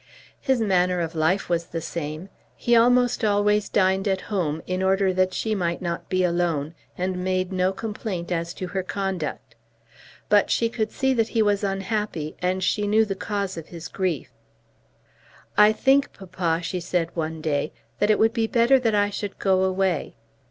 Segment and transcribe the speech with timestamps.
[0.39, 2.29] His manner of life was the same.
[2.55, 7.23] He almost always dined at home in order that she might not be alone, and
[7.23, 9.53] made no complaint as to her conduct.
[10.27, 13.87] But she could see that he was unhappy, and she knew the cause of his
[13.89, 14.31] grief.
[15.55, 19.37] "I think, papa," she said one day, "that it would be better that I should
[19.37, 20.15] go away."